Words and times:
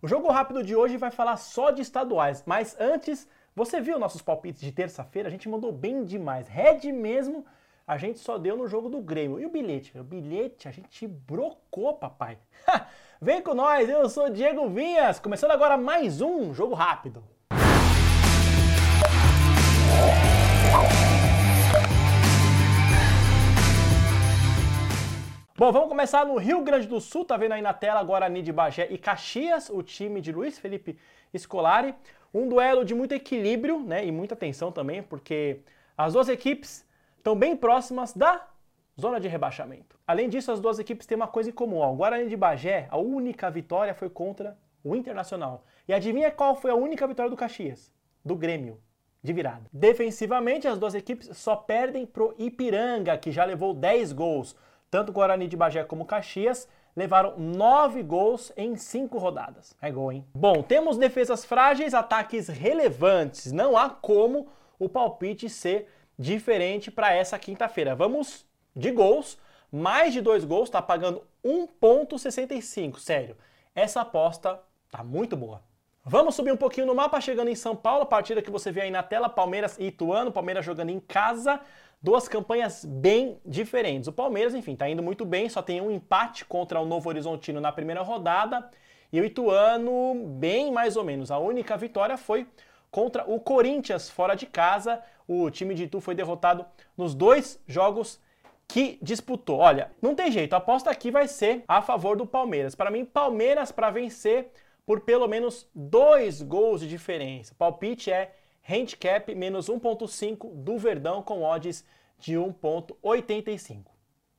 O 0.00 0.06
jogo 0.06 0.30
rápido 0.30 0.62
de 0.62 0.76
hoje 0.76 0.96
vai 0.96 1.10
falar 1.10 1.36
só 1.36 1.72
de 1.72 1.82
estaduais, 1.82 2.44
mas 2.46 2.76
antes, 2.78 3.28
você 3.54 3.80
viu 3.80 3.98
nossos 3.98 4.22
palpites 4.22 4.60
de 4.60 4.70
terça-feira? 4.70 5.28
A 5.28 5.30
gente 5.30 5.48
mandou 5.48 5.72
bem 5.72 6.04
demais. 6.04 6.46
Red 6.46 6.92
mesmo, 6.92 7.44
a 7.84 7.98
gente 7.98 8.20
só 8.20 8.38
deu 8.38 8.56
no 8.56 8.68
jogo 8.68 8.88
do 8.88 9.00
Grêmio. 9.00 9.40
E 9.40 9.46
o 9.46 9.50
bilhete? 9.50 9.98
O 9.98 10.04
bilhete 10.04 10.68
a 10.68 10.70
gente 10.70 11.04
brocou, 11.04 11.94
papai. 11.94 12.38
Vem 13.20 13.42
com 13.42 13.54
nós, 13.54 13.88
eu 13.88 14.08
sou 14.08 14.30
Diego 14.30 14.68
Vinhas, 14.68 15.18
começando 15.18 15.50
agora 15.50 15.76
mais 15.76 16.20
um 16.20 16.54
jogo 16.54 16.74
rápido. 16.74 17.24
Bom, 25.68 25.72
vamos 25.72 25.90
começar 25.90 26.24
no 26.24 26.38
Rio 26.38 26.62
Grande 26.62 26.86
do 26.86 26.98
Sul, 26.98 27.26
tá 27.26 27.36
vendo 27.36 27.52
aí 27.52 27.60
na 27.60 27.74
tela 27.74 28.02
Guarani 28.02 28.40
de 28.40 28.50
Bagé 28.50 28.88
e 28.90 28.96
Caxias, 28.96 29.68
o 29.68 29.82
time 29.82 30.18
de 30.18 30.32
Luiz 30.32 30.58
Felipe 30.58 30.98
Scolari. 31.36 31.94
Um 32.32 32.48
duelo 32.48 32.86
de 32.86 32.94
muito 32.94 33.12
equilíbrio, 33.12 33.78
né, 33.78 34.02
e 34.02 34.10
muita 34.10 34.34
tensão 34.34 34.72
também, 34.72 35.02
porque 35.02 35.60
as 35.94 36.14
duas 36.14 36.26
equipes 36.30 36.86
estão 37.18 37.36
bem 37.36 37.54
próximas 37.54 38.14
da 38.14 38.48
zona 38.98 39.20
de 39.20 39.28
rebaixamento. 39.28 39.98
Além 40.06 40.30
disso, 40.30 40.50
as 40.50 40.58
duas 40.58 40.78
equipes 40.78 41.06
têm 41.06 41.16
uma 41.16 41.28
coisa 41.28 41.50
em 41.50 41.52
comum. 41.52 41.80
Ó. 41.80 41.92
O 41.92 41.96
Guarani 41.96 42.30
de 42.30 42.36
Bagé, 42.36 42.88
a 42.90 42.96
única 42.96 43.50
vitória 43.50 43.92
foi 43.92 44.08
contra 44.08 44.56
o 44.82 44.96
Internacional. 44.96 45.66
E 45.86 45.92
adivinha 45.92 46.30
qual 46.30 46.56
foi 46.56 46.70
a 46.70 46.74
única 46.74 47.06
vitória 47.06 47.28
do 47.28 47.36
Caxias? 47.36 47.92
Do 48.24 48.34
Grêmio, 48.34 48.80
de 49.22 49.34
virada. 49.34 49.66
Defensivamente, 49.70 50.66
as 50.66 50.78
duas 50.78 50.94
equipes 50.94 51.28
só 51.36 51.54
perdem 51.54 52.06
pro 52.06 52.34
Ipiranga, 52.38 53.18
que 53.18 53.30
já 53.30 53.44
levou 53.44 53.74
10 53.74 54.14
gols. 54.14 54.56
Tanto 54.90 55.12
Guarani 55.12 55.46
de 55.46 55.56
Bagé 55.56 55.84
como 55.84 56.06
Caxias 56.06 56.68
levaram 56.96 57.38
nove 57.38 58.02
gols 58.02 58.52
em 58.56 58.74
cinco 58.76 59.18
rodadas. 59.18 59.76
É 59.80 59.90
gol, 59.90 60.10
hein? 60.12 60.26
Bom, 60.34 60.62
temos 60.62 60.98
defesas 60.98 61.44
frágeis, 61.44 61.94
ataques 61.94 62.48
relevantes. 62.48 63.52
Não 63.52 63.76
há 63.76 63.88
como 63.88 64.48
o 64.78 64.88
palpite 64.88 65.48
ser 65.48 65.88
diferente 66.18 66.90
para 66.90 67.14
essa 67.14 67.38
quinta-feira. 67.38 67.94
Vamos 67.94 68.44
de 68.74 68.90
gols. 68.90 69.38
Mais 69.70 70.14
de 70.14 70.22
dois 70.22 70.44
gols, 70.44 70.68
está 70.68 70.80
pagando 70.80 71.22
1,65. 71.44 72.98
Sério, 72.98 73.36
essa 73.74 74.00
aposta 74.00 74.58
tá 74.90 75.04
muito 75.04 75.36
boa. 75.36 75.62
Vamos 76.10 76.36
subir 76.36 76.50
um 76.50 76.56
pouquinho 76.56 76.86
no 76.86 76.94
mapa, 76.94 77.20
chegando 77.20 77.50
em 77.50 77.54
São 77.54 77.76
Paulo, 77.76 78.06
partida 78.06 78.40
que 78.40 78.50
você 78.50 78.72
vê 78.72 78.80
aí 78.80 78.90
na 78.90 79.02
tela, 79.02 79.28
Palmeiras 79.28 79.76
e 79.78 79.88
Ituano, 79.88 80.32
Palmeiras 80.32 80.64
jogando 80.64 80.88
em 80.88 80.98
casa, 80.98 81.60
duas 82.00 82.26
campanhas 82.26 82.82
bem 82.82 83.38
diferentes. 83.44 84.08
O 84.08 84.12
Palmeiras, 84.12 84.54
enfim, 84.54 84.72
está 84.72 84.88
indo 84.88 85.02
muito 85.02 85.26
bem, 85.26 85.50
só 85.50 85.60
tem 85.60 85.82
um 85.82 85.90
empate 85.90 86.46
contra 86.46 86.80
o 86.80 86.86
Novo 86.86 87.10
Horizontino 87.10 87.60
na 87.60 87.70
primeira 87.70 88.00
rodada, 88.00 88.70
e 89.12 89.20
o 89.20 89.24
Ituano, 89.26 90.14
bem 90.38 90.72
mais 90.72 90.96
ou 90.96 91.04
menos. 91.04 91.30
A 91.30 91.36
única 91.36 91.76
vitória 91.76 92.16
foi 92.16 92.46
contra 92.90 93.30
o 93.30 93.38
Corinthians, 93.38 94.08
fora 94.08 94.34
de 94.34 94.46
casa. 94.46 95.02
O 95.26 95.50
time 95.50 95.74
de 95.74 95.84
Itu 95.84 96.00
foi 96.00 96.14
derrotado 96.14 96.64
nos 96.96 97.14
dois 97.14 97.62
jogos 97.66 98.18
que 98.66 98.98
disputou. 99.02 99.58
Olha, 99.58 99.90
não 100.00 100.14
tem 100.14 100.32
jeito, 100.32 100.54
a 100.54 100.56
aposta 100.56 100.90
aqui 100.90 101.10
vai 101.10 101.28
ser 101.28 101.64
a 101.68 101.82
favor 101.82 102.16
do 102.16 102.24
Palmeiras. 102.24 102.74
Para 102.74 102.90
mim, 102.90 103.04
Palmeiras 103.04 103.70
para 103.70 103.90
vencer 103.90 104.50
por 104.88 105.02
pelo 105.02 105.28
menos 105.28 105.68
dois 105.74 106.40
gols 106.40 106.80
de 106.80 106.88
diferença. 106.88 107.54
Palpite 107.58 108.10
é 108.10 108.34
handicap 108.66 109.34
menos 109.34 109.68
1.5 109.68 110.50
do 110.54 110.78
Verdão 110.78 111.22
com 111.22 111.42
odds 111.42 111.84
de 112.18 112.36
1.85. 112.36 113.84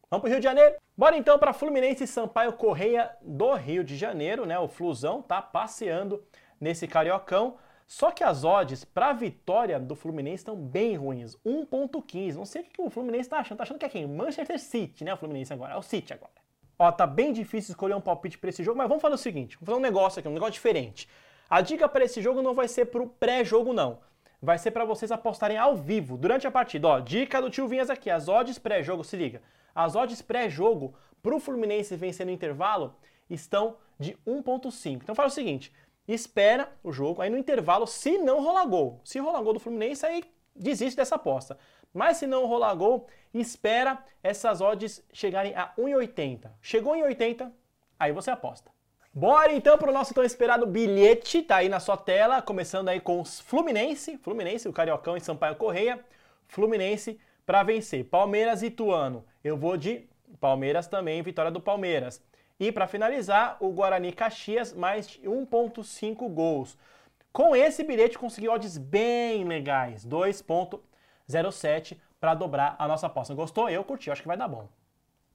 Vamos 0.10 0.22
para 0.24 0.28
o 0.28 0.28
Rio 0.28 0.40
de 0.40 0.44
Janeiro? 0.44 0.76
Bora 0.98 1.16
então 1.16 1.38
para 1.38 1.54
Fluminense 1.54 2.04
e 2.04 2.08
Sampaio 2.08 2.54
Correia 2.54 3.16
do 3.22 3.54
Rio 3.54 3.84
de 3.84 3.96
Janeiro, 3.96 4.44
né? 4.48 4.58
O 4.58 4.68
Flusão 4.68 5.22
tá 5.22 5.40
passeando 5.40 6.26
nesse 6.60 6.88
cariocão. 6.88 7.58
Só 7.86 8.10
que 8.10 8.24
as 8.24 8.44
odds 8.44 8.84
para 8.84 9.10
a 9.10 9.14
vitória 9.14 9.80
do 9.80 9.96
Fluminense 9.96 10.42
estão 10.42 10.56
bem 10.56 10.96
ruins. 10.96 11.36
1.15. 11.46 12.34
Não 12.34 12.46
sei 12.46 12.64
o 12.64 12.66
que 12.66 12.82
o 12.82 12.90
Fluminense 12.90 13.28
está 13.28 13.38
achando. 13.38 13.60
Tá 13.60 13.66
achando 13.66 13.78
que 13.78 13.86
é 13.86 13.90
quem? 13.90 14.08
Manchester 14.08 14.60
City, 14.60 15.04
né? 15.04 15.14
O 15.14 15.18
Fluminense 15.18 15.54
agora. 15.54 15.76
É 15.76 15.78
o 15.78 15.84
City 15.84 16.12
agora. 16.12 16.39
Ó, 16.82 16.90
tá 16.94 17.06
bem 17.06 17.34
difícil 17.34 17.74
escolher 17.74 17.94
um 17.94 18.00
palpite 18.00 18.38
para 18.38 18.50
esse 18.50 18.64
jogo, 18.64 18.78
mas 18.78 18.88
vamos 18.88 19.02
fazer 19.02 19.16
o 19.16 19.18
seguinte, 19.18 19.58
vamos 19.58 19.66
fazer 19.66 19.78
um 19.78 19.82
negócio 19.82 20.20
aqui, 20.20 20.30
um 20.30 20.34
negócio 20.34 20.54
diferente. 20.54 21.10
A 21.50 21.60
dica 21.60 21.90
para 21.90 22.06
esse 22.06 22.22
jogo 22.22 22.42
não 22.42 22.54
vai 22.54 22.70
ser 22.70 22.86
pro 22.86 23.06
pré-jogo 23.06 23.74
não. 23.74 24.00
Vai 24.42 24.58
ser 24.58 24.72
para 24.72 24.86
vocês 24.86 25.12
apostarem 25.12 25.58
ao 25.58 25.76
vivo 25.76 26.18
durante 26.18 26.48
a 26.48 26.52
partida. 26.52 26.88
Ó, 26.88 27.00
dica 27.02 27.42
do 27.42 27.50
tio 27.50 27.68
Vinhas 27.68 27.90
aqui, 27.90 28.10
as 28.10 28.30
odds 28.30 28.58
pré-jogo, 28.58 29.04
se 29.04 29.18
liga. 29.18 29.42
As 29.76 29.94
odds 29.96 30.22
pré-jogo 30.22 30.94
pro 31.22 31.38
Fluminense 31.40 31.98
vencer 31.98 32.26
no 32.26 32.32
intervalo 32.32 32.96
estão 33.30 33.76
de 34.00 34.18
1.5. 34.26 35.02
Então 35.04 35.14
faz 35.14 35.34
o 35.34 35.36
seguinte, 35.36 35.74
espera 36.08 36.72
o 36.82 36.94
jogo, 36.94 37.22
aí 37.22 37.30
no 37.30 37.38
intervalo, 37.38 37.86
se 37.86 38.18
não 38.18 38.42
rolar 38.42 38.66
gol, 38.66 39.02
se 39.04 39.20
rolar 39.20 39.42
gol 39.42 39.54
do 39.54 39.60
Fluminense, 39.60 40.06
aí 40.06 40.24
desiste 40.56 40.96
dessa 40.96 41.16
aposta. 41.16 41.58
Mas 41.94 42.18
se 42.18 42.28
não 42.28 42.46
rolar 42.46 42.74
gol, 42.76 43.08
espera 43.34 44.04
essas 44.24 44.62
odds 44.62 45.04
chegarem 45.12 45.56
a 45.56 45.74
1,80. 45.78 46.52
Chegou 46.62 46.96
em 46.96 47.04
80, 47.04 47.52
aí 48.00 48.12
você 48.12 48.32
aposta. 48.32 48.72
Bora 49.14 49.52
então 49.52 49.78
para 49.78 49.90
o 49.90 49.94
nosso 49.94 50.14
tão 50.14 50.24
esperado 50.24 50.68
bilhete, 50.68 51.42
tá 51.42 51.58
aí 51.58 51.70
na 51.70 51.80
sua 51.80 51.98
tela, 51.98 52.42
começando 52.42 52.90
aí 52.90 53.00
com 53.00 53.20
os 53.20 53.40
Fluminense, 53.40 54.18
Fluminense, 54.20 54.68
o 54.68 54.74
Cariocão 54.74 55.18
e 55.18 55.22
Sampaio 55.22 55.56
Correia, 55.56 56.00
Fluminense 56.48 57.20
para 57.46 57.64
vencer. 57.64 58.06
Palmeiras 58.06 58.62
e 58.62 58.70
Tuano, 58.70 59.26
eu 59.44 59.58
vou 59.58 59.76
de 59.76 60.08
Palmeiras 60.40 60.88
também, 60.88 61.24
vitória 61.24 61.50
do 61.50 61.60
Palmeiras. 61.60 62.22
E 62.60 62.72
para 62.72 62.88
finalizar, 62.88 63.58
o 63.60 63.70
Guarani 63.72 64.12
Caxias, 64.12 64.74
mais 64.74 65.08
de 65.08 65.22
1.5 65.22 66.30
gols. 66.30 66.78
Com 67.32 67.56
esse 67.56 67.84
bilhete 67.84 68.18
consegui 68.18 68.48
odds 68.48 68.78
bem 68.78 69.44
legais, 69.44 70.06
2.07 71.30 71.98
para 72.20 72.34
dobrar 72.34 72.76
a 72.80 72.88
nossa 72.88 73.08
aposta. 73.08 73.34
Gostou? 73.34 73.70
Eu 73.70 73.84
curti, 73.84 74.10
acho 74.10 74.22
que 74.22 74.28
vai 74.28 74.38
dar 74.38 74.48
bom. 74.48 74.68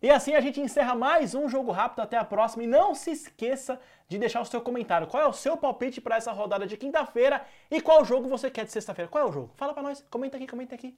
E 0.03 0.11
assim 0.11 0.35
a 0.35 0.41
gente 0.41 0.61
encerra 0.61 0.95
mais 0.95 1.35
um 1.35 1.49
jogo 1.49 1.73
rápido. 1.73 2.01
Até 2.01 2.19
a 2.19 2.25
próxima. 2.25 2.65
E 2.65 2.67
não 2.67 2.95
se 2.95 3.11
esqueça 3.11 3.81
de 4.07 4.19
deixar 4.19 4.43
o 4.43 4.45
seu 4.45 4.61
comentário. 4.61 5.07
Qual 5.07 5.23
é 5.23 5.27
o 5.27 5.33
seu 5.33 5.57
palpite 5.57 6.01
para 6.01 6.17
essa 6.17 6.31
rodada 6.31 6.67
de 6.67 6.77
quinta-feira? 6.77 7.43
E 7.71 7.81
qual 7.81 8.05
jogo 8.05 8.29
você 8.29 8.51
quer 8.51 8.67
de 8.67 8.73
sexta-feira? 8.73 9.11
Qual 9.11 9.25
é 9.25 9.29
o 9.29 9.33
jogo? 9.33 9.51
Fala 9.57 9.73
para 9.73 9.83
nós. 9.83 10.05
Comenta 10.11 10.37
aqui, 10.37 10.47
comenta 10.47 10.75
aqui. 10.75 10.95